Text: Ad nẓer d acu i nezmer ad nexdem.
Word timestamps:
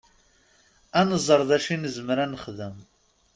Ad 0.99 1.05
nẓer 1.09 1.41
d 1.47 1.51
acu 1.57 1.69
i 1.73 1.77
nezmer 1.77 2.17
ad 2.23 2.29
nexdem. 2.31 2.75